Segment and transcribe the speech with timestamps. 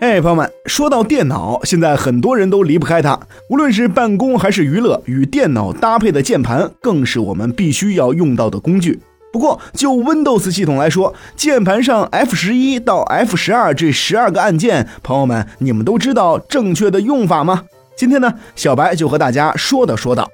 [0.00, 3.18] 哎，朋友们，说到电脑，现在很多人都离不开它。
[3.50, 9.00] 无论是办公还是娱乐，与电脑搭配的键盘更是我们必须要用到的工具。
[9.32, 17.64] 不过，就 Windows 系统来说，键盘上 F 十一到 F 十二这十二个按键，朋友们，你们都知道正确的用法吗？
[17.96, 20.30] 今天呢，小白就和大家说道说道。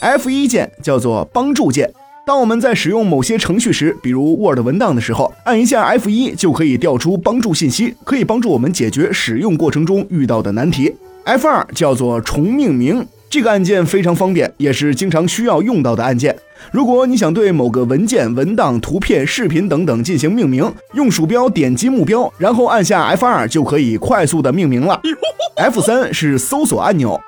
[0.00, 1.88] F 一键叫做帮助键。
[2.28, 10.94] 当我们在使用某些程序时，比如 Word 文档的时候，按一下 F1 就可以调出帮助信息，可以帮助我们解决使用过程中遇到的难题。
[11.24, 16.36] F2 叫做重命名，这个按键非常方便，也是经常需要用到的按键。
[16.70, 25.00] 如果你想对某个文件、文档、图片、视频等等进行命名，用鼠标点击目标，然后按下 F2 就可以快速的命名了。
[25.56, 27.18] F3 是搜索按钮。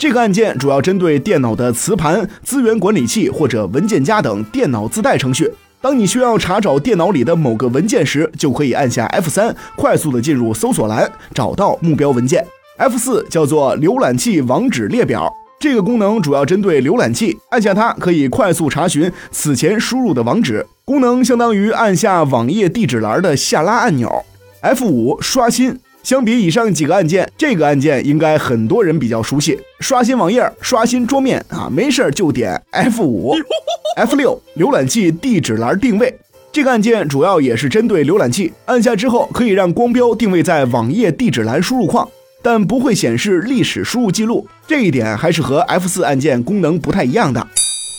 [0.00, 5.52] 这个按键主要针对电脑的磁盘、资源管理器或者文件夹等电脑自带程序。
[5.78, 12.42] 当你需要查找电脑里的某个文件时，就可以按下 F 三，快速的进入搜索栏，找到目标文件。
[12.78, 20.66] F 四叫做浏览器网址列表，这个功能主要针对浏览器，按下它可以快速查询此前输入的网址。
[20.86, 24.24] 功能相当于按下网页地址栏的下拉按钮。
[24.62, 25.78] F 五刷新。
[26.02, 29.58] 相比以上几个按键，这个按键应该很多人比较熟悉。
[29.80, 33.34] 刷新网页、刷新桌面啊，没事就点 F 五、
[33.96, 34.40] F 六。
[34.56, 36.12] 浏览器地址栏定位，
[36.50, 42.08] 这个按键主要也是针对浏览器，按下之后可以让光标定位在网页地址栏输入框，
[42.42, 44.46] 但不会显示历史输入记录。
[44.66, 47.46] 这一点还是和 F 四按键功能不太一样的。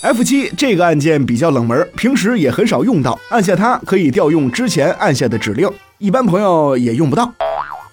[0.02, 7.32] F 七这个按键比较冷门，平时也很少用到，按下它可以调用之前按下的指令，一般朋友也用不到。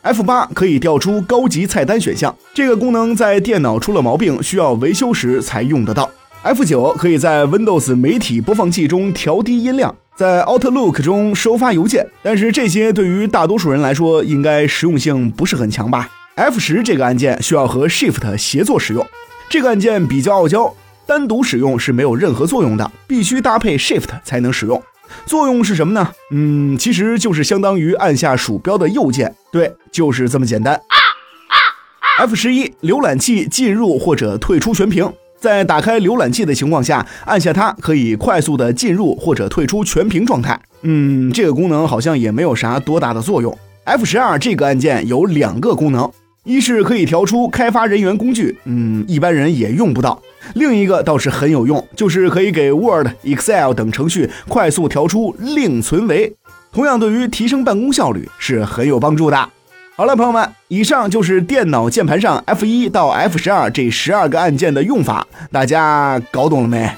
[0.03, 6.09] F 八可以调出高级菜单选项，这个功能在电脑出了毛病需要维修时才用得到。
[6.43, 19.05] F 九可以在 Windows 媒体播放器中调低音量，在 Outlook 中收发邮件，但是这些对于大多数人来说应该实用性不是很强吧？F 十这个按键需要和 Shift 协作使用，
[19.51, 20.73] 这个按键比较傲娇，
[21.07, 24.81] 单独使用是没有任何作用的，必须搭配 Shift 才能使用。
[25.29, 26.11] 作用是什么呢？
[26.33, 30.75] 嗯，其实就是相当于按下鼠标的右键，对，就是这么简单。
[30.75, 31.57] 啊啊
[32.01, 40.59] 啊 F 十一，浏览器进入或者退出全屏，在打开浏览器的情况下，按下它可以快速的进入或者退出全屏状态。
[40.83, 43.57] 嗯，这个功能好像也没有啥多大的作用。
[43.85, 46.11] F 十二这个按键有两个功能。
[46.45, 50.21] 一是可以调出开发人员工具，嗯，一般人也用不到。
[50.55, 56.35] 另一个倒是很有用，就是可以给 Word、Excel 等程序快速调出另存为，
[56.73, 59.51] 同样对于提升办公效率是很有帮助的。
[59.95, 66.89] 好了，朋友们，以上就是电脑键盘上 F 一到 F 十二这十二个按键的用法，大家搞懂了没？